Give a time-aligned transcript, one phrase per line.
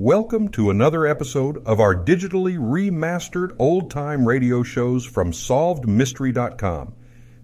[0.00, 6.94] Welcome to another episode of our digitally remastered old time radio shows from SolvedMystery.com.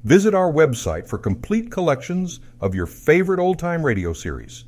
[0.05, 4.67] Visit our website for complete collections of your favorite old time radio series.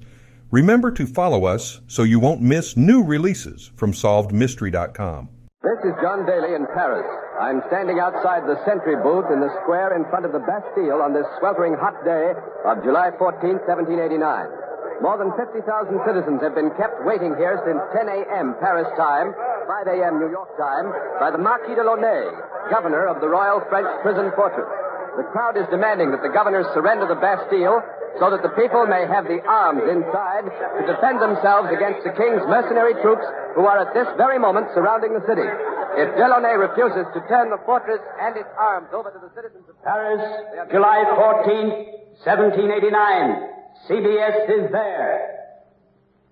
[0.50, 5.28] Remember to follow us so you won't miss new releases from SolvedMystery.com.
[5.62, 7.06] This is John Daly in Paris.
[7.40, 11.14] I'm standing outside the sentry booth in the square in front of the Bastille on
[11.14, 12.34] this sweltering hot day
[12.66, 14.65] of July 14, 1789.
[15.04, 15.60] More than 50,000
[16.09, 18.56] citizens have been kept waiting here since 10 a.m.
[18.65, 19.37] Paris time,
[19.69, 20.16] 5 a.m.
[20.16, 20.89] New York time,
[21.20, 22.33] by the Marquis de Launay,
[22.73, 24.65] governor of the Royal French Prison Fortress.
[25.20, 27.84] The crowd is demanding that the governor surrender the Bastille
[28.20, 32.45] so that the people may have the arms inside to defend themselves against the king's
[32.48, 35.45] mercenary troops who are at this very moment surrounding the city.
[35.97, 39.77] If Delaunay refuses to turn the fortress and its arms over to the citizens of
[39.84, 40.20] Paris,
[40.73, 43.55] July 14, 1789.
[43.89, 45.37] CBS is there.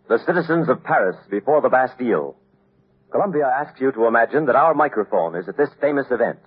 [0.08, 2.36] The citizens of Paris before the Bastille.
[3.10, 6.40] Columbia asks you to imagine that our microphone is at this famous event.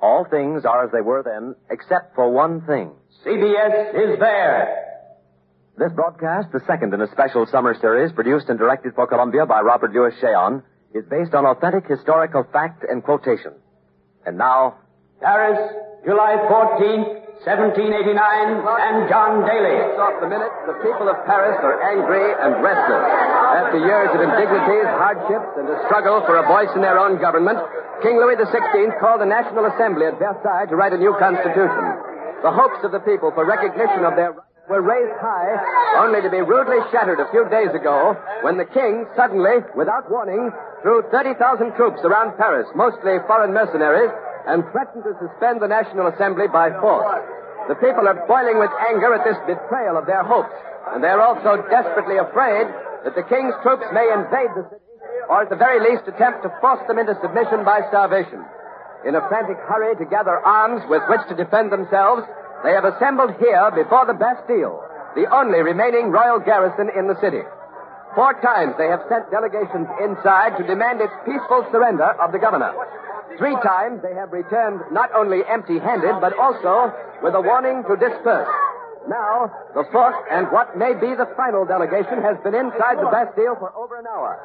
[0.00, 2.92] All things are as they were then, except for one thing.
[3.26, 4.84] CBS is there.
[5.76, 9.60] This broadcast, the second in a special summer series produced and directed for Columbia by
[9.60, 10.62] Robert Lewis Shayon,
[10.94, 13.52] is based on authentic historical fact and quotation.
[14.24, 14.78] And now,
[15.20, 15.58] Paris,
[16.04, 19.78] July 14th, 1789, and John Daly.
[19.94, 23.06] the minute, the people of Paris are angry and restless.
[23.62, 27.62] After years of indignities, hardships, and a struggle for a voice in their own government,
[28.02, 31.86] King Louis XVI called a National Assembly at Versailles to write a new constitution.
[32.42, 35.54] The hopes of the people for recognition of their rights were raised high,
[36.02, 40.50] only to be rudely shattered a few days ago when the king suddenly, without warning,
[40.82, 41.38] threw 30,000
[41.78, 44.10] troops around Paris, mostly foreign mercenaries,
[44.48, 47.20] and threatened to suspend the National Assembly by force.
[47.68, 50.56] The people are boiling with anger at this betrayal of their hopes,
[50.96, 52.64] and they're also desperately afraid
[53.04, 54.88] that the king's troops may invade the city,
[55.28, 58.40] or at the very least attempt to force them into submission by starvation.
[59.04, 62.24] In a frantic hurry to gather arms with which to defend themselves,
[62.64, 64.80] they have assembled here before the Bastille,
[65.14, 67.44] the only remaining royal garrison in the city.
[68.16, 72.72] Four times they have sent delegations inside to demand its peaceful surrender of the governor.
[73.38, 76.90] Three times they have returned not only empty-handed, but also
[77.22, 78.50] with a warning to disperse.
[79.06, 83.56] Now, the fourth and what may be the final delegation has been inside the Bastille
[83.56, 84.36] for over an hour.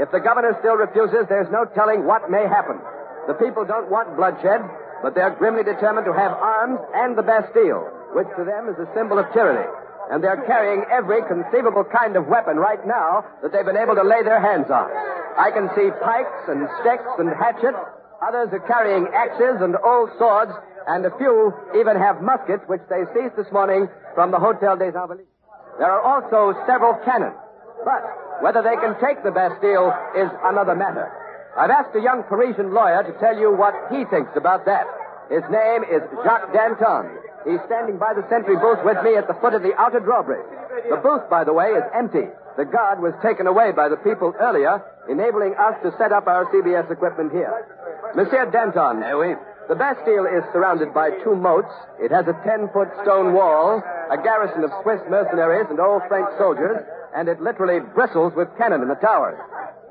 [0.00, 2.80] If the governor still refuses, there's no telling what may happen.
[3.28, 4.64] The people don't want bloodshed,
[5.04, 7.84] but they're grimly determined to have arms and the Bastille,
[8.16, 9.68] which to them is a symbol of tyranny.
[10.10, 14.02] And they're carrying every conceivable kind of weapon right now that they've been able to
[14.08, 14.88] lay their hands on.
[15.36, 17.76] I can see pikes and sticks and hatchets.
[18.18, 20.50] Others are carrying axes and old swords,
[20.88, 24.90] and a few even have muskets, which they seized this morning from the Hotel des
[24.90, 25.30] Invalides.
[25.78, 27.38] There are also several cannons.
[27.84, 28.02] But
[28.42, 31.06] whether they can take the Bastille is another matter.
[31.56, 34.86] I've asked a young Parisian lawyer to tell you what he thinks about that.
[35.30, 37.06] His name is Jacques Danton.
[37.46, 40.46] He's standing by the sentry booth with me at the foot of the outer drawbridge.
[40.90, 42.26] The booth, by the way, is empty.
[42.58, 46.46] The guard was taken away by the people earlier, enabling us to set up our
[46.50, 47.54] CBS equipment here.
[48.14, 49.02] Monsieur Danton.
[49.02, 49.34] Eh oui.
[49.68, 51.68] The Bastille is surrounded by two moats.
[52.00, 56.80] It has a ten-foot stone wall, a garrison of Swiss mercenaries and old French soldiers,
[57.14, 59.36] and it literally bristles with cannon in the towers.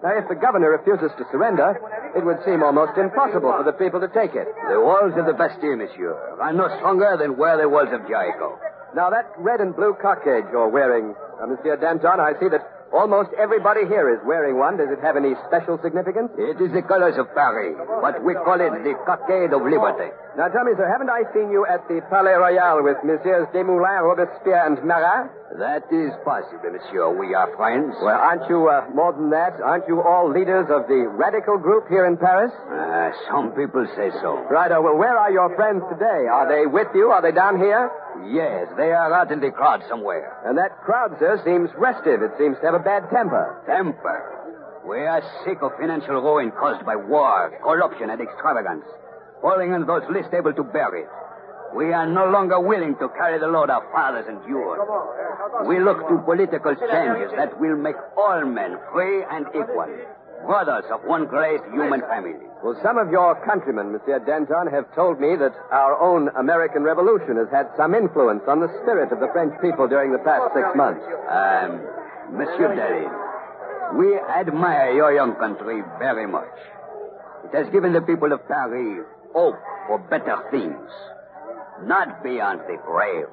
[0.02, 1.78] Now, if the governor refuses to surrender,
[2.18, 4.50] it would seem almost impossible for the people to take it.
[4.70, 8.58] The walls of the Bastille, monsieur, are no stronger than were the walls of Jericho.
[8.96, 13.30] Now, that red and blue cockade you're wearing, uh, Monsieur Danton, I see that almost
[13.38, 14.78] everybody here is wearing one.
[14.78, 16.32] Does it have any special significance?
[16.38, 20.12] It is the colors of Paris, but we call it the cockade of liberty.
[20.38, 24.06] Now, tell me, sir, haven't I seen you at the Palais Royal with Messieurs Desmoulins,
[24.06, 25.34] Robespierre, and Marat?
[25.58, 27.10] That is possible, monsieur.
[27.18, 27.96] We are friends.
[28.04, 29.58] Well, aren't you uh, more than that?
[29.64, 32.52] Aren't you all leaders of the radical group here in Paris?
[32.70, 34.38] Uh, some people say so.
[34.52, 34.70] Right.
[34.72, 36.30] Uh, well, where are your friends today?
[36.30, 37.10] Are they with you?
[37.10, 37.90] Are they down here?
[38.26, 40.42] Yes, they are out in the crowd somewhere.
[40.46, 42.22] And that crowd, sir, seems restive.
[42.22, 43.64] It seems to have a bad temper.
[43.66, 44.34] Temper.
[44.88, 48.86] We are sick of financial ruin caused by war, corruption, and extravagance.
[49.42, 51.10] Falling on those least able to bear it.
[51.76, 54.80] We are no longer willing to carry the load our fathers endured.
[55.68, 59.92] We look to political changes that will make all men free and equal.
[60.46, 62.36] Brothers of one great human family.
[62.64, 67.38] Well, some of your countrymen, Monsieur Danton, have told me that our own American Revolution
[67.38, 70.68] has had some influence on the spirit of the French people during the past six
[70.76, 71.04] months.
[71.30, 71.82] Um,
[72.38, 73.08] Monsieur Daly,
[73.98, 76.50] we admire your young country very much.
[77.46, 79.56] It has given the people of Paris hope
[79.88, 80.90] for better things.
[81.84, 83.28] Not beyond the grave,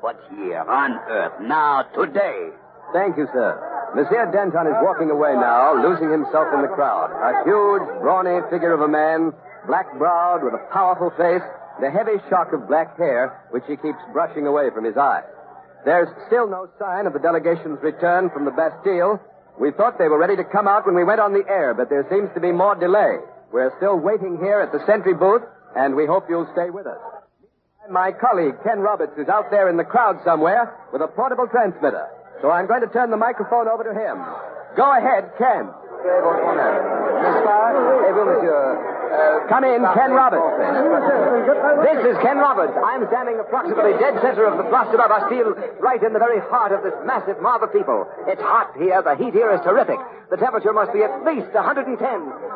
[0.00, 2.50] but here on earth, now, today.
[2.92, 3.56] Thank you, sir.
[3.94, 7.08] Monsieur Danton is walking away now, losing himself in the crowd.
[7.12, 9.32] A huge, brawny figure of a man,
[9.66, 11.44] black browed, with a powerful face,
[11.76, 15.24] and a heavy shock of black hair, which he keeps brushing away from his eyes.
[15.84, 19.20] There's still no sign of the delegation's return from the Bastille.
[19.60, 21.88] We thought they were ready to come out when we went on the air, but
[21.88, 23.18] there seems to be more delay.
[23.52, 25.42] We're still waiting here at the sentry booth,
[25.76, 27.00] and we hope you'll stay with us.
[27.90, 32.04] My colleague, Ken Roberts, is out there in the crowd somewhere with a portable transmitter.
[32.40, 34.22] So I'm going to turn the microphone over to him.
[34.76, 35.66] Go ahead, Ken.
[39.08, 40.46] Uh, come in, Ken Roberts.
[41.82, 42.76] This is Ken Roberts.
[42.78, 46.38] I'm standing approximately dead center of the Place de la Bastille, right in the very
[46.46, 48.06] heart of this massive mob of people.
[48.28, 49.02] It's hot here.
[49.02, 49.98] The heat here is terrific.
[50.30, 51.98] The temperature must be at least 110.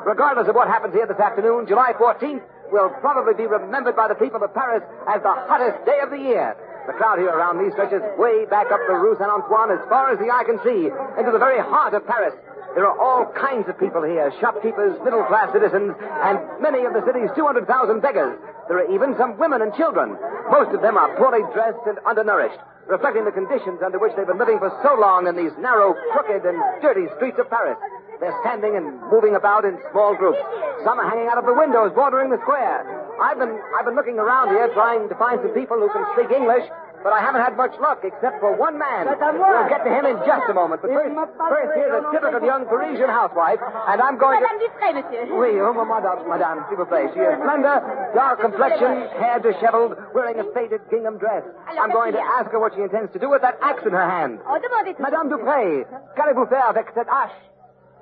[0.07, 4.15] Regardless of what happens here this afternoon, July 14th will probably be remembered by the
[4.15, 6.55] people of Paris as the hottest day of the year.
[6.87, 10.11] The crowd here around me stretches way back up the Rue Saint Antoine as far
[10.11, 12.35] as the eye can see, into the very heart of Paris.
[12.75, 17.05] There are all kinds of people here shopkeepers, middle class citizens, and many of the
[17.05, 17.69] city's 200,000
[18.01, 18.35] beggars.
[18.67, 20.17] There are even some women and children.
[20.51, 22.59] Most of them are poorly dressed and undernourished,
[22.89, 26.43] reflecting the conditions under which they've been living for so long in these narrow, crooked,
[26.49, 27.77] and dirty streets of Paris.
[28.19, 30.41] They're standing and moving about in small groups.
[30.83, 33.02] Some are hanging out of the windows bordering the square.
[33.21, 36.31] I've been I've been looking around here trying to find some people who can speak
[36.31, 36.65] English,
[37.03, 39.07] but I haven't had much luck except for one man.
[39.07, 40.83] We'll get to him in just a moment.
[40.83, 44.47] But first, first here's a typical young Parisian housewife, and I'm going to.
[44.47, 45.25] Madame Dupre, monsieur.
[45.35, 47.11] Oui, oh, madame, madame, s'il vous plaît.
[47.13, 47.83] She is slender,
[48.15, 51.43] dark complexion, hair disheveled, wearing a faded gingham dress.
[51.69, 54.09] I'm going to ask her what she intends to do with that axe in her
[54.09, 54.39] hand.
[54.47, 55.03] Oh, demandez tout.
[55.03, 55.85] Madame Dupré,
[56.17, 57.35] qu'allez-vous faire avec cette hache?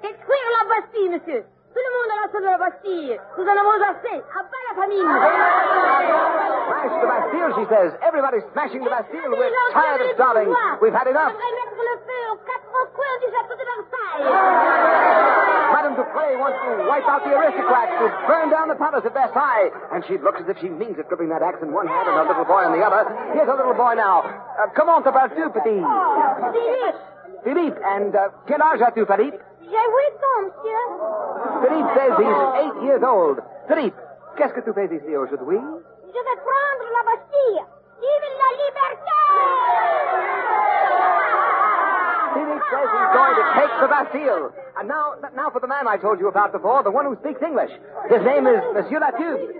[0.02, 1.44] Détruire la Bastille, monsieur.
[1.70, 3.14] Tout le monde a lancé de la Bastille.
[3.38, 4.16] Nous en avons assez.
[4.34, 5.06] À bas la famine.
[6.66, 7.90] Smash the Bastille, she says.
[8.02, 9.30] Everybody's smashing the Bastille.
[9.30, 10.50] We're tired of starving.
[10.82, 11.30] We've had enough.
[11.30, 14.26] J'aimerais mettre le feu aux quatre coins du château de Versailles.
[15.72, 19.70] Madame Dupré wants to wipe out the aristocrats, to burn down the palace at Versailles.
[19.92, 22.16] And she looks as if she means it, gripping that axe in one hand and
[22.18, 23.06] her little boy in the other.
[23.32, 24.26] Here's a little boy now.
[24.58, 25.80] Uh, comment t'appelles-tu, petit?
[26.50, 26.98] Philippe,
[27.44, 27.78] Philippe.
[27.84, 29.38] And uh, quel âge as-tu, Philippe?
[29.70, 30.82] J'ai huit ans, monsieur.
[31.62, 33.38] Philippe says he's eight years old.
[33.68, 33.94] Philippe,
[34.36, 35.58] qu'est-ce que tu fais ici aujourd'hui?
[35.58, 37.62] Je vais prendre la Bastille.
[38.00, 39.18] Vive la liberté!
[42.34, 44.44] Philippe says he's going to take the Bastille.
[44.78, 47.42] And now, now for the man I told you about before, the one who speaks
[47.42, 47.70] English.
[48.08, 49.52] His name is Monsieur Latude.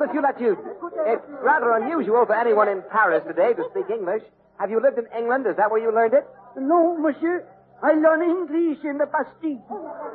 [0.00, 0.58] Monsieur Latude,
[1.06, 4.22] it's rather unusual for anyone in Paris today to speak English.
[4.58, 5.46] Have you lived in England?
[5.46, 6.24] Is that where you learned it?
[6.56, 7.44] No, monsieur.
[7.82, 9.58] I learned English in the Bastille.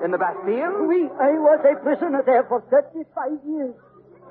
[0.04, 0.88] In the Bastille?
[0.88, 3.75] Oui, I was a prisoner there for 35 years.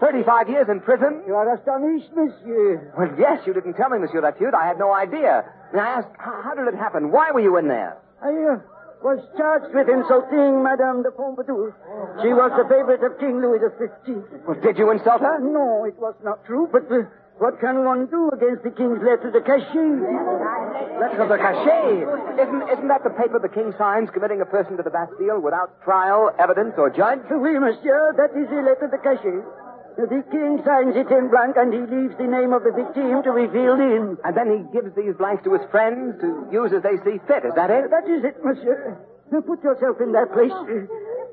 [0.01, 1.23] 35 years in prison?
[1.27, 2.93] You are astonished, monsieur.
[2.97, 4.53] Well, yes, you didn't tell me, Monsieur Latude.
[4.55, 5.45] I had no idea.
[5.73, 7.11] May I ask, how how did it happen?
[7.11, 7.97] Why were you in there?
[8.23, 8.61] I uh,
[9.03, 11.77] was charged with insulting Madame de Pompadour.
[12.23, 14.45] She was the favorite of King Louis XV.
[14.47, 15.41] Well, did you insult her?
[15.41, 17.05] No, it was not true, but uh,
[17.39, 19.93] what can one do against the king's lettre de cachet?
[20.97, 22.01] Letter of the cachet.
[22.41, 25.77] Isn't, isn't that the paper the king signs committing a person to the Bastille without
[25.85, 27.21] trial, evidence, or judge?
[27.29, 29.45] Oui, monsieur, that is the lettre de cachet.
[29.97, 33.33] The king signs it in blank and he leaves the name of the victim to
[33.33, 34.17] be filled in.
[34.25, 37.45] And then he gives these blanks to his friends to use as they see fit.
[37.45, 37.93] Is that it?
[37.93, 38.97] That is it, monsieur.
[39.33, 40.53] Now put yourself in that place.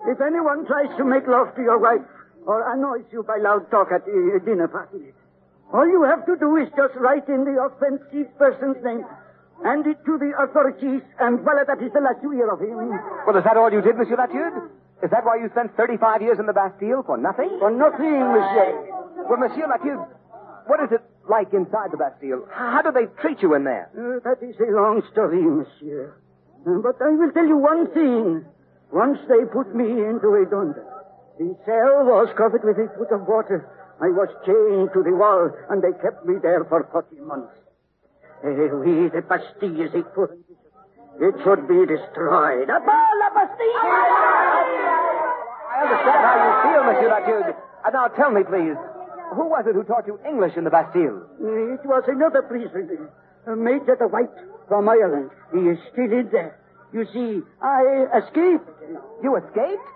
[0.08, 2.04] If anyone tries to make love to your wife
[2.44, 5.13] or annoys you by loud talk at a dinner party,
[5.74, 9.04] all you have to do is just write in the offensive person's name,
[9.66, 12.78] hand it to the authorities, and voila, that is the last you hear of him.
[13.26, 14.70] Well, is that all you did, Monsieur Latude?
[15.04, 17.50] Is that why you spent 35 years in the Bastille for nothing?
[17.60, 18.72] For nothing, monsieur.
[19.28, 20.00] Well, Monsieur Latude,
[20.68, 22.48] what is it like inside the Bastille?
[22.54, 23.90] How do they treat you in there?
[23.92, 26.16] Uh, that is a long story, monsieur.
[26.64, 28.46] Uh, but I will tell you one thing.
[28.94, 30.86] Once they put me into a dungeon.
[31.40, 33.68] The cell was covered with a foot of water.
[34.02, 37.54] I was chained to the wall, and they kept me there for 40 months.
[38.44, 40.04] Eh, oui, the Bastille is a.
[41.22, 42.68] It should be destroyed.
[42.68, 43.78] La Bastille!
[45.70, 47.56] I understand how you feel, Monsieur Latude.
[47.86, 48.76] And now tell me, please,
[49.36, 51.24] who was it who taught you English in the Bastille?
[51.40, 53.10] It was another prisoner,
[53.48, 54.34] uh, Major the White
[54.68, 55.30] from Ireland.
[55.54, 56.58] He is still in there.
[56.94, 58.70] You see, I escaped.
[59.22, 59.88] You escaped?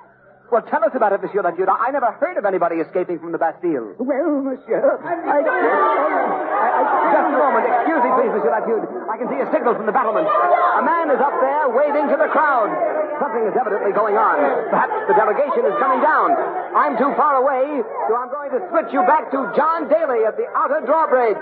[0.48, 1.68] Well, tell us about it, Monsieur Latude.
[1.68, 3.96] I I never heard of anybody escaping from the Bastille.
[4.00, 5.16] Well, monsieur, I...
[5.24, 6.80] I, I,
[7.16, 7.64] just a moment.
[7.64, 8.84] Excuse me, please, Monsieur Latude.
[9.08, 10.28] I can see a signal from the battlement.
[10.28, 12.72] A man is up there waving to the crowd.
[13.20, 14.36] Something is evidently going on.
[14.72, 16.32] Perhaps the delegation is coming down.
[16.76, 20.36] I'm too far away, so I'm going to switch you back to John Daly at
[20.40, 21.40] the outer drawbridge.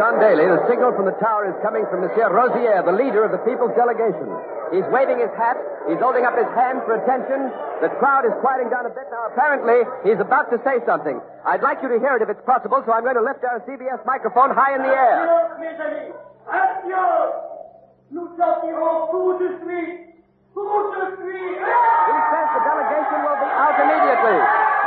[0.00, 3.36] John Daly, the signal from the tower is coming from Monsieur Rosier, the leader of
[3.36, 4.32] the people's delegation.
[4.72, 5.60] He's waving his hat.
[5.92, 7.52] He's holding up his hand for attention.
[7.84, 9.28] The crowd is quieting down a bit now.
[9.28, 11.20] Apparently, he's about to say something.
[11.44, 13.60] I'd like you to hear it if it's possible, so I'm going to lift our
[13.68, 15.20] CBS microphone high in the air.
[15.60, 16.16] mes amis,
[16.48, 16.96] action
[18.08, 20.16] Nous sortirons tout de suite,
[20.56, 21.60] tout de suite.
[21.60, 24.38] He says the delegation will be out immediately.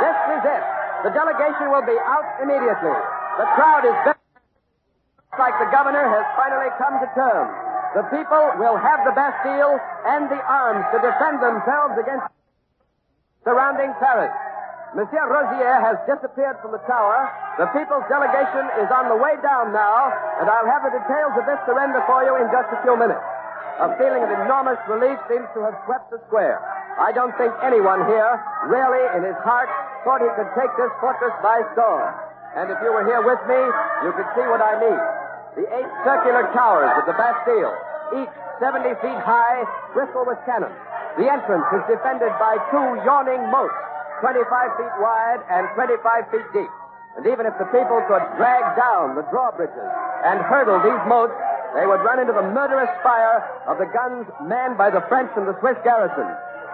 [0.02, 0.64] This is it.
[1.06, 2.98] The delegation will be out immediately.
[3.38, 4.23] The crowd is very
[5.38, 7.52] like the governor has finally come to terms.
[7.94, 9.78] The people will have the Bastille
[10.10, 12.26] and the arms to defend themselves against
[13.46, 14.34] surrounding Paris.
[14.98, 17.26] Monsieur Rosier has disappeared from the tower.
[17.58, 21.46] The people's delegation is on the way down now, and I'll have the details of
[21.46, 23.22] this surrender for you in just a few minutes.
[23.82, 26.62] A feeling of enormous relief seems to have swept the square.
[26.94, 28.32] I don't think anyone here
[28.70, 29.66] really, in his heart,
[30.06, 32.14] thought he could take this fortress by storm.
[32.54, 33.58] And if you were here with me,
[34.06, 35.23] you could see what I mean.
[35.54, 37.74] The eight circular towers of the Bastille,
[38.18, 39.62] each 70 feet high,
[39.94, 40.74] bristle with cannon.
[41.14, 43.78] The entrance is defended by two yawning moats,
[44.18, 46.72] 25 feet wide and 25 feet deep.
[47.14, 49.90] And even if the people could drag down the drawbridges
[50.26, 51.38] and hurdle these moats,
[51.78, 55.46] they would run into the murderous fire of the guns manned by the French and
[55.46, 56.26] the Swiss garrison.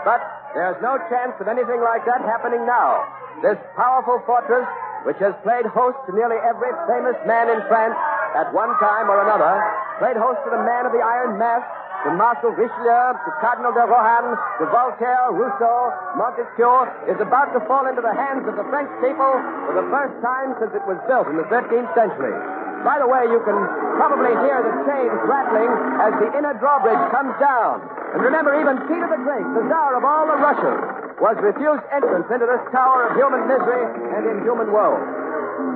[0.08, 0.24] But
[0.56, 3.04] there's no chance of anything like that happening now.
[3.44, 4.64] This powerful fortress,
[5.04, 7.96] which has played host to nearly every famous man in France
[8.36, 9.58] at one time or another,
[9.98, 11.66] played host to the man of the Iron Mask,
[12.04, 17.84] to Marshal Richelieu, to Cardinal de Rohan, to Voltaire, Rousseau, Montesquieu, is about to fall
[17.84, 19.32] into the hands of the French people
[19.68, 22.32] for the first time since it was built in the 13th century.
[22.80, 23.58] By the way, you can
[24.00, 25.68] probably hear the chains rattling
[26.00, 27.84] as the inner drawbridge comes down.
[28.16, 30.80] And remember, even Peter the Great, the Tsar of all the Russias,
[31.20, 33.84] was refused entrance into this tower of human misery
[34.16, 34.96] and inhuman woe.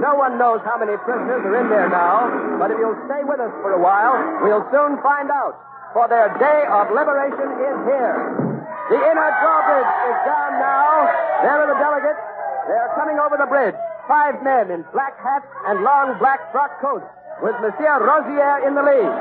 [0.01, 3.41] No one knows how many prisoners are in there now, but if you'll stay with
[3.41, 5.57] us for a while, we'll soon find out.
[5.95, 8.17] For their day of liberation is here.
[8.91, 11.09] The inner drawbridge is down now.
[11.41, 12.21] There are the delegates.
[12.67, 13.79] They are coming over the bridge.
[14.09, 17.07] Five men in black hats and long black frock coats,
[17.41, 19.13] with Monsieur Rosier in the lead.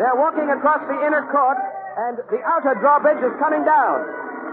[0.00, 1.58] They're walking across the inner court,
[1.98, 4.06] and the outer drawbridge is coming down.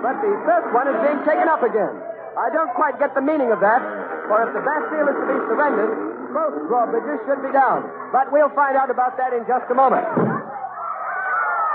[0.03, 1.96] But the first one is being taken up again.
[2.38, 3.82] I don't quite get the meaning of that,
[4.28, 5.92] for if the Bastille is to be surrendered,
[6.32, 7.84] both drawbridges should be down.
[8.16, 10.08] But we'll find out about that in just a moment.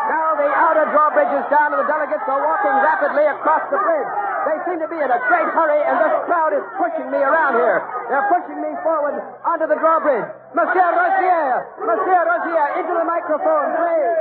[0.06, 4.10] Now the outer drawbridge is down, and the delegates are walking rapidly across the bridge.
[4.48, 7.58] They seem to be in a great hurry, and this crowd is pushing me around
[7.58, 7.82] here.
[8.08, 10.24] They're pushing me forward onto the drawbridge.
[10.54, 11.66] Monsieur Rosier!
[11.84, 14.14] Monsieur Rosier, into the microphone, please.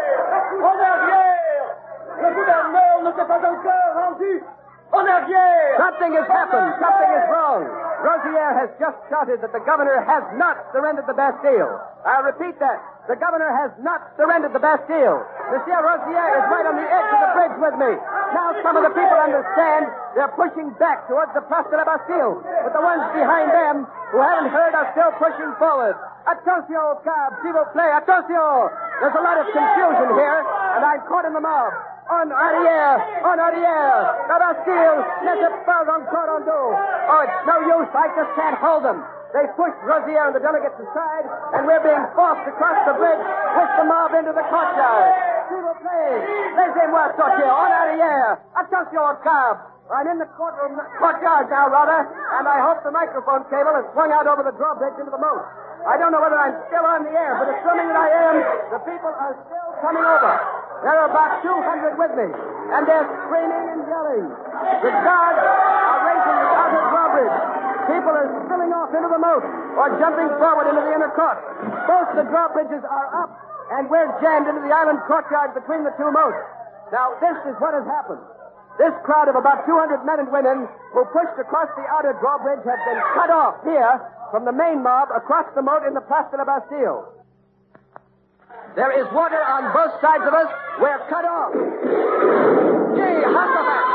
[0.65, 1.45] En arrière
[2.21, 4.43] Le gouverneur ne s'est pas encore rendu
[4.93, 6.69] Something has happened.
[6.77, 7.61] Something is wrong.
[8.05, 11.81] Rosier has just shouted that the governor has not surrendered the Bastille.
[12.05, 12.77] I'll repeat that.
[13.09, 15.25] The governor has not surrendered the Bastille.
[15.49, 17.91] Monsieur Rosier is right on the edge of the bridge with me.
[18.33, 22.45] Now some of the people understand they're pushing back towards the Place de la Bastille.
[22.45, 25.97] But the ones behind them who haven't heard are still pushing forward.
[26.29, 28.69] Attention, cab, s'il vous plaît, attention!
[29.01, 30.41] There's a lot of confusion here,
[30.77, 31.73] and I'm caught in the mob.
[32.05, 33.01] En arrière!
[33.23, 34.15] En arrière!
[34.29, 36.69] La Bastille n'était pas encore en dos.
[37.09, 37.89] Oh, it's no use.
[37.97, 39.01] I just can't hold them.
[39.33, 41.25] They pushed Rosier and the delegates aside,
[41.57, 45.11] and we're being forced across the bridge with the mob into the courtyard.
[45.49, 46.21] S'il vous plaît,
[46.55, 47.49] laissez-moi sortir.
[47.49, 48.37] En arrière!
[48.53, 49.57] Attention, cab!
[49.89, 52.05] I'm in the courtroom, courtyard now, rather,
[52.37, 55.45] and I hope the microphone cable has swung out over the drawbridge into the moat.
[55.85, 58.35] I don't know whether I'm still on the air, but assuming that I am,
[58.73, 60.54] the people are still coming over.
[60.83, 62.27] There are about 200 with me,
[62.75, 64.27] and they're screaming and yelling.
[64.83, 67.37] The guards are raising the outer drawbridge.
[67.85, 69.45] People are spilling off into the moat
[69.77, 71.37] or jumping forward into the inner court.
[71.85, 73.31] Both the drawbridges are up,
[73.77, 76.41] and we're jammed into the island courtyard between the two moats.
[76.91, 78.21] Now, this is what has happened.
[78.77, 82.81] This crowd of about 200 men and women who pushed across the outer drawbridge have
[82.83, 84.01] been cut off here
[84.31, 87.07] from the main mob across the moat in the Place de la Bastille.
[88.75, 90.51] There is water on both sides of us.
[90.83, 91.55] We're cut off.
[91.55, 93.87] Gee, Hasselbeck!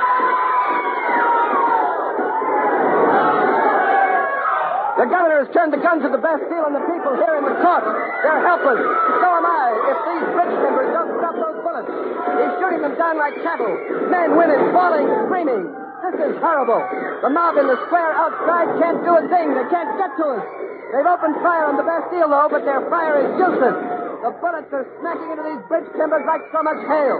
[4.97, 7.57] The governor has turned the guns of the Bastille on the people here in the
[7.61, 7.85] court.
[8.25, 8.81] They're helpless.
[9.21, 9.69] So am I.
[9.93, 11.93] If these bridge timbers don't stop those bullets.
[12.41, 13.77] He's shooting them down like cattle.
[14.09, 15.77] Men, women, falling, screaming.
[16.09, 16.81] This is horrible.
[17.21, 19.53] The mob in the square outside can't do a thing.
[19.53, 20.45] They can't get to us.
[20.89, 24.00] They've opened fire on the Bastille, though, but their fire is useless.
[24.21, 27.17] The bullets are smacking into these bridge timbers like so much hail.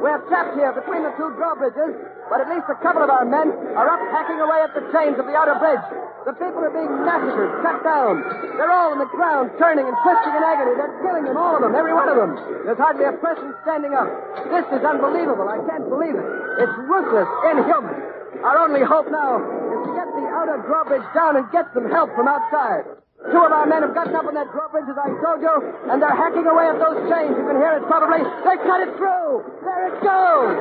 [0.00, 1.92] We're trapped here between the two drawbridges,
[2.32, 5.20] but at least a couple of our men are up hacking away at the chains
[5.20, 5.84] of the outer bridge.
[6.24, 8.24] The people are being massacred, cut down.
[8.56, 10.72] They're all on the ground, turning and twisting in agony.
[10.78, 12.32] They're killing them, all of them, every one of them.
[12.64, 14.08] There's hardly a person standing up.
[14.48, 15.50] This is unbelievable.
[15.50, 16.26] I can't believe it.
[16.64, 17.98] It's ruthless, inhuman.
[18.40, 22.14] Our only hope now is to get the outer drawbridge down and get some help
[22.14, 22.86] from outside.
[23.18, 25.50] Two of our men have gotten up on that drawbridge, as I told you,
[25.90, 27.34] and they're hacking away at those chains.
[27.34, 28.22] You can hear it probably.
[28.46, 29.42] They cut it through.
[29.66, 30.54] There it goes.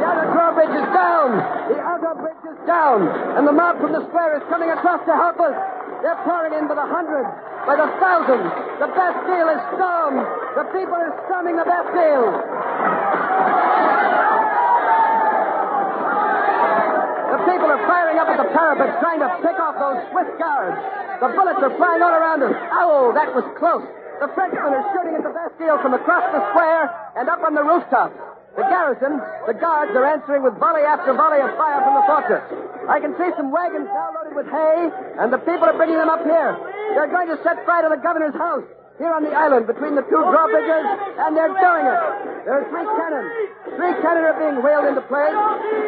[0.00, 1.28] The outer drawbridge is down.
[1.68, 3.04] The outer bridge is down.
[3.36, 5.52] And the mob from the square is coming across to help us.
[6.00, 7.28] They're pouring in by the hundreds,
[7.68, 8.48] by the thousands.
[8.80, 10.24] The Bastille is stormed.
[10.56, 12.32] The people are storming the Bastille.
[17.28, 20.80] The people are firing up at the parapets, trying to pick off those Swiss guards.
[21.20, 22.56] The bullets are flying all around us.
[22.72, 23.84] Oh, that was close.
[24.24, 27.60] The Frenchmen are shooting at the Bastille from across the square and up on the
[27.60, 28.16] rooftops.
[28.56, 32.44] The garrison, the guards are answering with volley after volley of fire from the fortress.
[32.88, 36.08] I can see some wagons now loaded with hay, and the people are bringing them
[36.08, 36.56] up here.
[36.96, 38.64] They're going to set fire to the governor's house
[39.00, 40.84] here on the island between the two drawbridges,
[41.24, 42.00] and they're doing it.
[42.44, 43.24] There are three cannon.
[43.80, 45.32] Three cannon are being wheeled into place.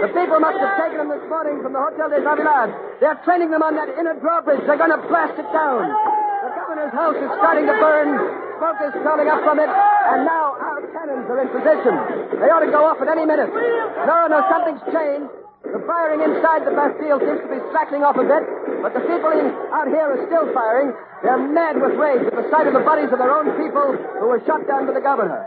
[0.00, 2.73] The people must have taken them this morning from the Hotel des Invalides.
[3.04, 4.64] They're training them on that inner drawbridge.
[4.64, 5.92] They're going to blast it down.
[5.92, 8.16] The governor's house is starting to burn.
[8.57, 11.92] Smoke is curling up from it, and now our cannons are in position.
[12.40, 13.52] They ought to go off at any minute.
[13.52, 15.41] No, no, something's changed.
[15.62, 18.42] The firing inside the Bastille seems to be slackening off a bit,
[18.83, 20.90] but the people in, out here are still firing.
[21.23, 24.26] They're mad with rage at the sight of the bodies of their own people who
[24.26, 25.38] were shot down by the governor.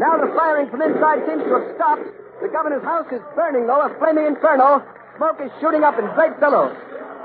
[0.00, 2.08] Now the firing from inside seems to have stopped.
[2.40, 4.80] The governor's house is burning, though, a flaming inferno.
[5.20, 6.72] Smoke is shooting up in great billows.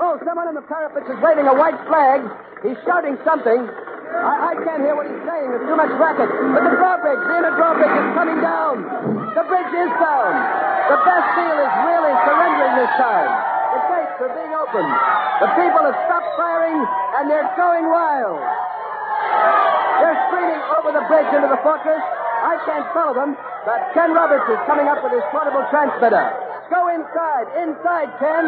[0.04, 2.28] Oh, someone on the parapet is waving a white flag.
[2.60, 3.72] He's shouting something.
[4.14, 5.46] I, I can't hear what he's saying.
[5.50, 6.30] There's too much racket.
[6.30, 8.74] But the drawbridge, the inner drawbridge is coming down.
[9.34, 10.32] The bridge is down.
[10.86, 13.30] The Bastille is really surrendering this time.
[13.74, 14.92] The gates are being opened.
[15.42, 16.78] The people have stopped firing,
[17.18, 18.38] and they're going wild.
[19.98, 22.02] They're streaming over the bridge into the fortress.
[22.44, 26.22] I can't follow them, but Ken Roberts is coming up with his portable transmitter.
[26.70, 27.46] Go inside.
[27.58, 28.46] Inside, Ken.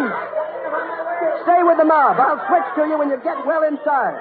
[1.43, 2.21] Stay with the mob.
[2.21, 4.15] I'll switch to you when you get well inside.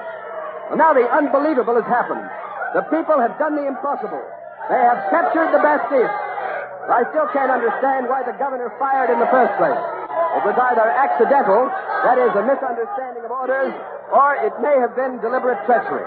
[0.74, 2.26] Now the unbelievable has happened.
[2.74, 4.18] The people have done the impossible.
[4.66, 6.10] They have captured the Bastille.
[6.90, 9.78] I still can't understand why the governor fired in the first place.
[10.38, 11.70] It was either accidental,
[12.02, 13.74] that is, a misunderstanding of orders,
[14.10, 16.06] or it may have been deliberate treachery.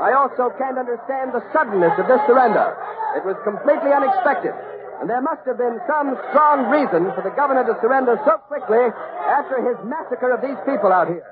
[0.00, 2.72] I also can't understand the suddenness of this surrender.
[3.16, 4.56] It was completely unexpected.
[5.00, 8.92] And there must have been some strong reason for the governor to surrender so quickly
[9.28, 11.24] after his massacre of these people out here.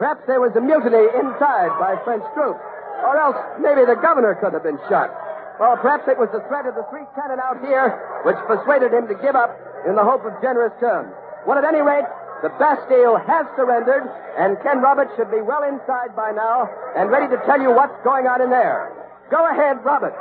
[0.00, 2.64] Perhaps there was a mutiny inside by French troops.
[3.04, 5.12] Or else maybe the governor could have been shot.
[5.60, 9.12] Well, perhaps it was the threat of the three cannon out here which persuaded him
[9.12, 9.52] to give up
[9.84, 11.12] in the hope of generous terms.
[11.44, 12.08] Well, at any rate,
[12.40, 14.08] the Bastille has surrendered,
[14.40, 16.64] and Ken Roberts should be well inside by now
[16.96, 18.88] and ready to tell you what's going on in there.
[19.28, 20.16] Go ahead, Roberts.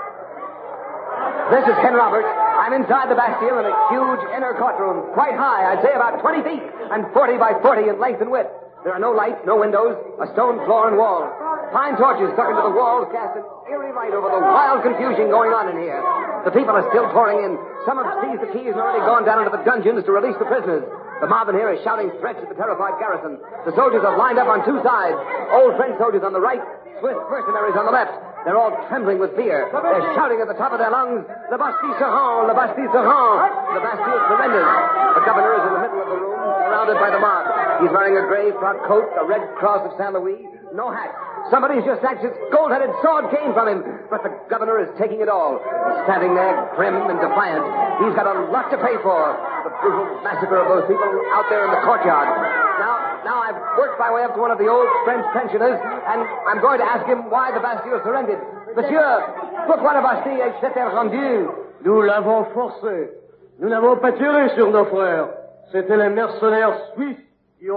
[1.56, 2.28] This is Ken Roberts.
[2.28, 6.44] I'm inside the Bastille in a huge inner courtroom, quite high, I'd say about 20
[6.44, 8.52] feet, and 40 by 40 in length and width.
[8.84, 11.28] There are no lights, no windows, a stone floor and walls.
[11.76, 15.52] Pine torches stuck into the walls cast an eerie light over the wild confusion going
[15.52, 16.00] on in here.
[16.48, 17.60] The people are still pouring in.
[17.84, 20.48] Some have seized the keys and already gone down into the dungeons to release the
[20.48, 20.88] prisoners.
[21.20, 23.36] The mob in here is shouting threats at the terrified garrison.
[23.68, 25.20] The soldiers have lined up on two sides.
[25.52, 26.64] Old French soldiers on the right,
[27.04, 28.16] Swiss mercenaries on the left.
[28.48, 29.68] They're all trembling with fear.
[29.68, 33.02] They're shouting at the top of their lungs, Le Bastille se rend, Le Bastille se
[33.04, 33.40] rend.
[33.76, 34.72] The Bastille surrenders.
[35.20, 37.49] The governor is in the middle of the room, surrounded by the mob.
[37.80, 40.44] He's wearing a gray frock coat, a red cross of Saint Louis,
[40.76, 41.16] no hat.
[41.50, 43.80] Somebody's just snatched his gold-headed sword cane from him,
[44.12, 45.58] but the governor is taking it all.
[45.58, 47.64] He's standing there, grim and defiant.
[48.04, 49.18] He's got a lot to pay for
[49.64, 52.28] the brutal massacre of those people out there in the courtyard.
[52.84, 56.20] Now, now I've worked my way up to one of the old French pensioners, and
[56.46, 58.44] I'm going to ask him why the Bastille surrendered.
[58.76, 59.24] Monsieur,
[59.66, 61.48] pourquoi la Bastille s'est-elle rendue?
[61.82, 63.10] Nous l'avons forcé.
[63.60, 65.30] Nous n'avons pas tiré sur nos frères.
[65.72, 67.29] C'était les mercenaires suisses.
[67.60, 67.68] He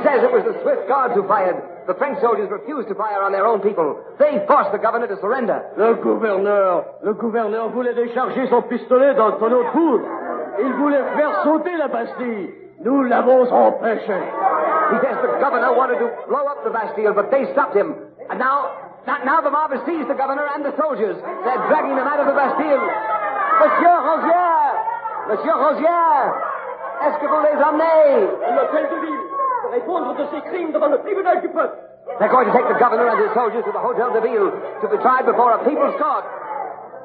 [0.00, 1.60] says it was the Swiss guards who fired.
[1.86, 4.00] The French soldiers refused to fire on their own people.
[4.18, 5.60] They forced the governor to surrender.
[5.76, 10.04] Le gouverneur, le gouverneur voulait décharger son pistolet dans le tonneau de poudre.
[10.58, 12.48] Il voulait faire sauter la Bastille.
[12.80, 14.16] Nous l'avons empêché.
[14.16, 17.94] He says the governor wanted to blow up the Bastille, but they stopped him.
[18.30, 18.72] And now,
[19.06, 21.20] now, now the mob has seized the governor and the soldiers.
[21.44, 22.88] They're dragging them out of the Bastille.
[23.60, 24.74] Monsieur Rosière!
[25.28, 26.55] Monsieur Rosière!
[27.04, 28.28] Est-ce que vous les emmenez?
[28.56, 29.20] L'hôtel de ville
[29.62, 31.76] pour répondre de ses crimes devant le tribunal du peuple.
[32.18, 34.86] They're going to take the governor and his soldiers to the Hotel de Ville to
[34.88, 36.24] be tried before a people's court.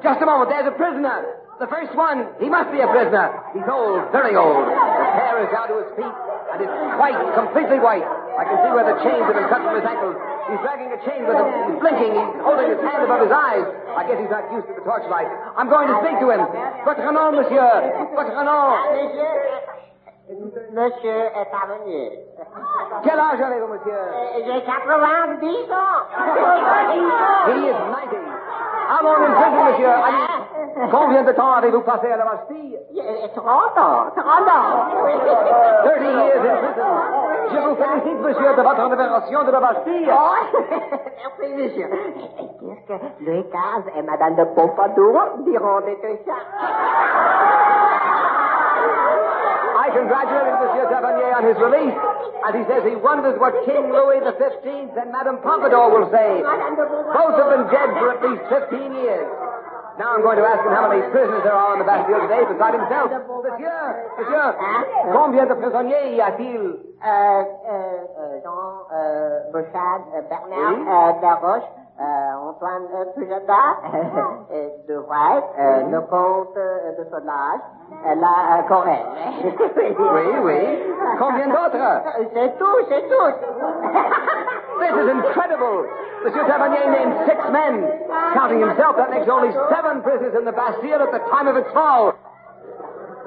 [0.03, 1.25] Just a moment, there's a prisoner.
[1.59, 3.29] The first one, he must be a prisoner.
[3.53, 4.65] He's old, very old.
[4.65, 6.15] His hair is down to his feet,
[6.53, 8.01] and it's white, completely white.
[8.01, 10.17] I can see where the chains have been cut from his ankles.
[10.49, 11.49] He's dragging a chain with him.
[11.69, 12.13] He's blinking.
[12.17, 13.65] He's holding his hand above his eyes.
[13.93, 15.29] I guess he's not used to the torchlight.
[15.53, 16.41] I'm going to speak to him.
[16.81, 17.69] Votre nom, monsieur.
[18.15, 19.80] Votre nom.
[20.29, 22.09] Monsieur est parvenu.
[23.03, 23.99] Quel âge avez-vous, monsieur?
[24.45, 26.01] J'ai 90 ans.
[27.47, 28.17] He is 90.
[28.91, 29.87] How long in prison, monsieur?
[29.89, 32.77] I mean, combien de temps avez-vous passé à la Bastille?
[33.35, 34.11] 30 ans.
[34.15, 34.87] 30 ans.
[35.83, 36.91] 30 years in prison.
[37.51, 40.09] Je vous félicite, monsieur, de votre libération de la Bastille.
[40.11, 40.35] Oh,
[41.17, 41.89] merci, monsieur.
[41.89, 46.37] Qu'est-ce que Louis XV et Madame de Pompadour diront de tout ça?
[49.91, 51.97] Congratulated Monsieur Tavernier on his release,
[52.47, 56.39] and he says he wonders what King Louis XV and Madame Pompadour will say.
[56.41, 59.27] Both have been dead for at least 15 years.
[59.99, 62.47] Now I'm going to ask him how many prisoners there are on the Bastille today
[62.47, 63.11] beside himself.
[63.11, 63.79] Monsieur,
[64.17, 64.47] monsieur,
[65.11, 66.79] combien de prisonniers y a-t-il?
[67.03, 67.43] Euh, euh,
[68.17, 73.77] euh Jean, euh, Bouchard, euh, Bernard, euh, Desroches, euh, Antoine Pujada,
[74.87, 75.45] de White,
[75.91, 77.05] le comte de
[78.15, 79.05] la Corelle.
[79.99, 80.61] Oui, oui.
[81.19, 82.01] Combien d'autres?
[82.33, 83.31] C'est tout, c'est tout.
[84.79, 85.85] This is incredible.
[86.23, 87.85] Monsieur Tavernier named six men.
[88.33, 91.69] Counting himself, that makes only seven prisoners in the Bastille at the time of its
[91.71, 92.13] fall.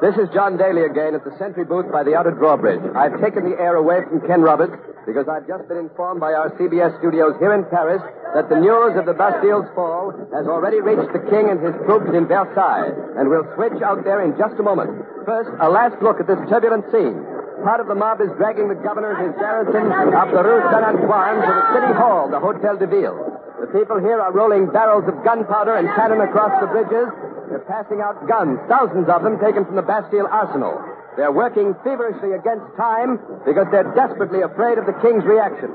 [0.02, 2.82] This is John Daly again at the sentry booth by the outer drawbridge.
[2.98, 4.74] I've taken the air away from Ken Roberts
[5.06, 8.02] because I've just been informed by our CBS studios here in Paris
[8.34, 12.10] that the news of the Bastille's fall has already reached the king and his troops
[12.10, 12.90] in Versailles.
[13.14, 14.90] And we'll switch out there in just a moment.
[15.22, 17.14] First, a last look at this turbulent scene.
[17.62, 20.84] Part of the mob is dragging the governor and his garrison up the Rue Saint
[20.84, 23.14] Antoine to the city hall, the Hotel de Ville.
[23.62, 27.08] The people here are rolling barrels of gunpowder and cannon across the bridges.
[27.54, 30.74] They're passing out guns, thousands of them taken from the Bastille arsenal.
[31.16, 33.14] They're working feverishly against time
[33.46, 35.70] because they're desperately afraid of the king's reaction.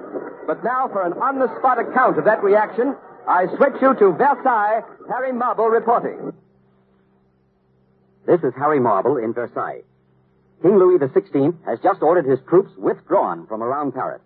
[0.46, 5.32] But now, for an on-the-spot account of that reaction, I switch you to Versailles, Harry
[5.32, 6.34] Marble reporting.
[8.28, 9.84] This is Harry Marble in Versailles.
[10.62, 14.22] King Louis XVI has just ordered his troops withdrawn from around Paris.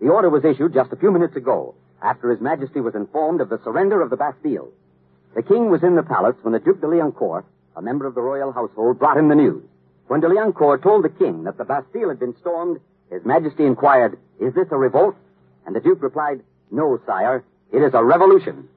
[0.00, 3.48] The order was issued just a few minutes ago, after His Majesty was informed of
[3.48, 4.70] the surrender of the Bastille.
[5.34, 7.44] The king was in the palace when the Duc de Liancourt,
[7.76, 9.64] a member of the royal household, brought him the news.
[10.06, 14.18] When de Liancourt told the king that the Bastille had been stormed, His Majesty inquired,
[14.40, 15.16] Is this a revolt?
[15.66, 17.42] And the Duke replied, No, sire,
[17.72, 18.68] it is a revolution.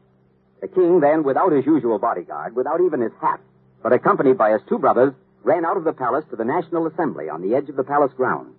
[0.62, 3.40] The king then, without his usual bodyguard, without even his hat,
[3.84, 7.30] but accompanied by his two brothers, ran out of the palace to the National Assembly
[7.30, 8.56] on the edge of the palace grounds.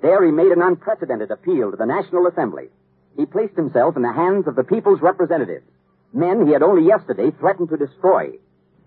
[0.00, 2.68] There he made an unprecedented appeal to the National Assembly.
[3.16, 5.66] He placed himself in the hands of the people's representatives,
[6.14, 8.30] men he had only yesterday threatened to destroy.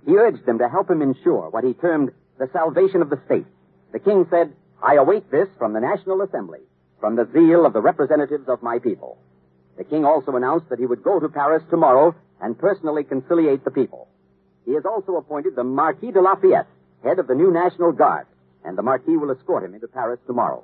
[0.06, 3.46] He urged them to help him ensure what he termed the salvation of the state.
[3.92, 6.60] The king said, I await this from the National Assembly,
[7.00, 9.18] from the zeal of the representatives of my people.
[9.78, 13.72] The king also announced that he would go to Paris tomorrow and personally conciliate the
[13.72, 14.08] people.
[14.66, 16.68] He has also appointed the Marquis de Lafayette,
[17.04, 18.28] head of the new National Guard,
[18.64, 20.64] and the Marquis will escort him into Paris tomorrow.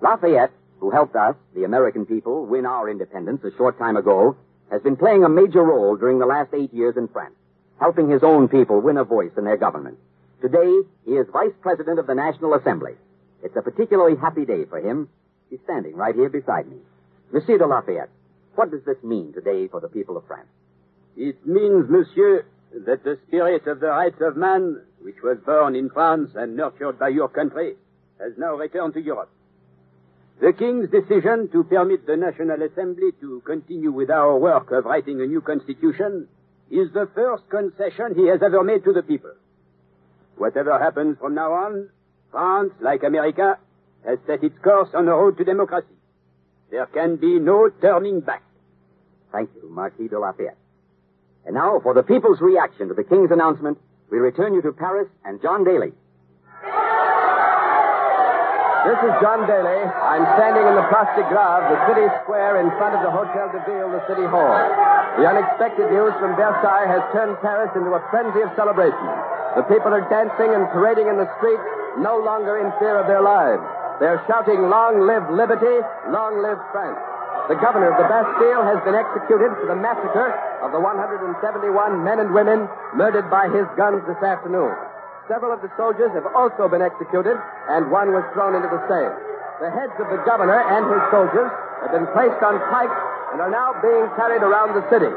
[0.00, 4.36] Lafayette, who helped us, the American people, win our independence a short time ago,
[4.72, 7.34] has been playing a major role during the last eight years in France,
[7.78, 9.98] helping his own people win a voice in their government.
[10.40, 12.94] Today, he is Vice President of the National Assembly.
[13.44, 15.10] It's a particularly happy day for him.
[15.50, 16.78] He's standing right here beside me.
[17.32, 18.08] Monsieur de Lafayette,
[18.54, 20.48] what does this mean today for the people of France?
[21.18, 22.46] It means, monsieur,
[22.86, 26.98] that the spirit of the rights of man, which was born in France and nurtured
[26.98, 27.74] by your country,
[28.18, 29.30] has now returned to Europe.
[30.40, 35.20] The King's decision to permit the National Assembly to continue with our work of writing
[35.20, 36.28] a new constitution
[36.70, 39.32] is the first concession he has ever made to the people.
[40.36, 41.90] Whatever happens from now on,
[42.30, 43.58] France, like America,
[44.04, 45.94] has set its course on the road to democracy.
[46.70, 48.42] There can be no turning back.
[49.30, 50.56] Thank you, Marquis de Lafayette.
[51.44, 53.78] And now, for the people's reaction to the King's announcement,
[54.10, 55.92] we return you to Paris and John Daly.
[58.82, 59.78] This is John Daly.
[59.78, 63.46] I'm standing in the Place de Grève, the city square in front of the Hotel
[63.54, 64.58] de Ville, the city hall.
[65.14, 69.06] The unexpected news from Versailles has turned Paris into a frenzy of celebration.
[69.54, 71.62] The people are dancing and parading in the streets,
[72.02, 73.62] no longer in fear of their lives.
[74.02, 75.78] They're shouting, Long live liberty,
[76.10, 76.98] long live France.
[77.46, 81.38] The governor of the Bastille has been executed for the massacre of the 171
[82.02, 82.66] men and women
[82.98, 84.74] murdered by his guns this afternoon.
[85.30, 87.38] Several of the soldiers have also been executed,
[87.70, 89.14] and one was thrown into the Seine.
[89.62, 91.46] The heads of the governor and his soldiers
[91.86, 95.14] have been placed on pikes and are now being carried around the city.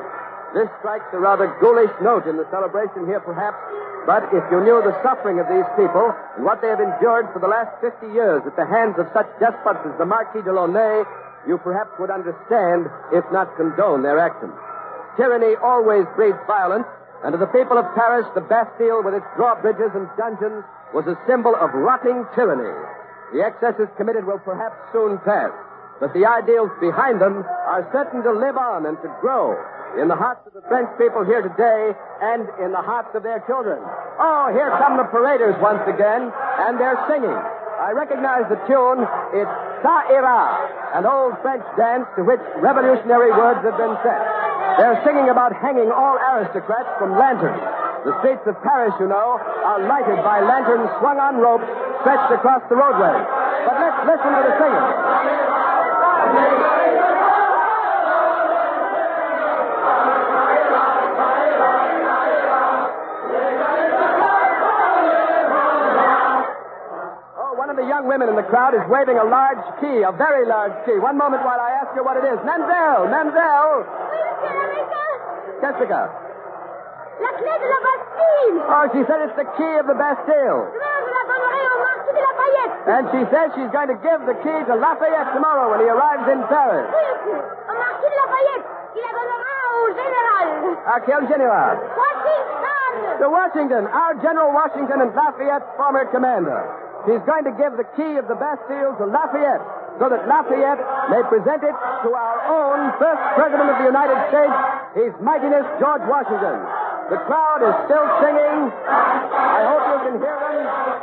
[0.54, 3.58] This strikes a rather ghoulish note in the celebration here, perhaps,
[4.06, 7.42] But if you knew the suffering of these people and what they have endured for
[7.42, 11.04] the last 50 years at the hands of such despots as the Marquis de Launay,
[11.50, 14.54] you perhaps would understand, if not condone, their actions.
[15.18, 16.86] Tyranny always breeds violence,
[17.26, 20.62] and to the people of Paris, the Bastille, with its drawbridges and dungeons,
[20.94, 22.70] was a symbol of rotting tyranny.
[23.34, 25.50] The excesses committed will perhaps soon pass,
[25.98, 29.58] but the ideals behind them are certain to live on and to grow
[29.98, 33.42] in the hearts of the French people here today and in the hearts of their
[33.50, 33.82] children.
[34.22, 37.34] Oh, here come the paraders once again, and they're singing.
[37.82, 39.02] I recognize the tune.
[39.34, 44.22] It's Ça ira, an old French dance to which revolutionary words have been set.
[44.78, 47.64] They're singing about hanging all aristocrats from lanterns.
[48.04, 51.66] The streets of Paris, you know, are lighted by lanterns swung on ropes
[52.02, 53.16] stretched across the roadway.
[53.66, 54.86] But let's listen to the singing.
[67.38, 70.12] Oh, one of the young women in the crowd is waving a large key, a
[70.12, 70.98] very large key.
[71.00, 72.40] One moment while I ask you what it is.
[72.46, 73.86] Mademoiselle, Mademoiselle.
[75.66, 76.02] Jessica.
[77.26, 78.58] La clé de la Bastille.
[78.70, 80.62] Oh, she said it's the key of the Bastille.
[80.70, 82.74] Demain, je la donnerai au Marquis de Lafayette.
[82.86, 86.28] And she says she's going to give the key to Lafayette tomorrow when he arrives
[86.30, 86.86] in Paris.
[86.86, 87.34] Oui,
[87.66, 88.66] Marquis de Lafayette.
[88.94, 90.48] Il la donnera au général.
[90.86, 91.74] À quel général?
[91.98, 93.20] Washington.
[93.20, 96.62] To Washington, our General Washington and Lafayette's former commander.
[97.10, 99.62] She's going to give the key of the Bastille to Lafayette
[99.98, 104.58] so that Lafayette may present it to our own first President of the United States,
[104.96, 106.56] His Mightiness George Washington.
[107.12, 108.72] The crowd is still singing.
[108.88, 110.56] I hope you can hear them.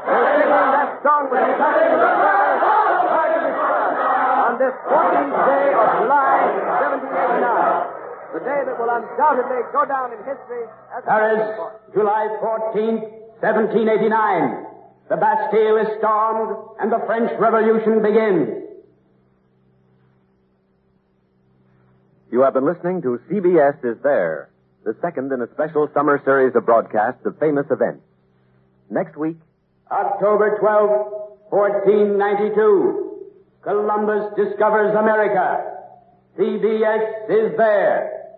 [0.08, 1.92] They're singing that song with the country
[4.48, 6.40] on this 14th day of July,
[6.88, 8.32] 1789.
[8.32, 10.64] The day that will undoubtedly go down in history
[10.96, 11.44] as Paris,
[11.92, 13.04] July 14th,
[13.44, 14.72] 1789.
[15.12, 18.71] The Bastille is stormed and the French Revolution begins.
[22.32, 24.48] You have been listening to CBS is There,
[24.84, 28.00] the second in a special summer series of broadcasts of famous events.
[28.88, 29.36] Next week,
[29.90, 33.28] October 12th, 1492.
[33.62, 35.76] Columbus discovers America.
[36.38, 38.32] CBS is there.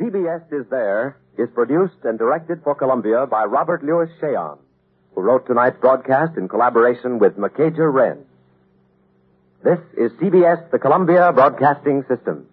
[0.00, 4.58] CBS is There is produced and directed for Columbia by Robert Lewis Shayon,
[5.14, 8.24] who wrote tonight's broadcast in collaboration with Macaja Wren.
[9.62, 12.46] This is CBS, the Columbia Broadcasting System.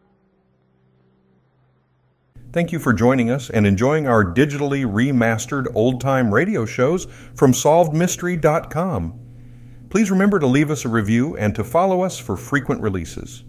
[2.51, 7.51] Thank you for joining us and enjoying our digitally remastered old time radio shows from
[7.51, 9.19] SolvedMystery.com.
[9.89, 13.43] Please remember to leave us a review and to follow us for frequent releases.